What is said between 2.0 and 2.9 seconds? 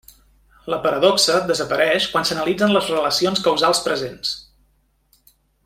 quan s'analitzen les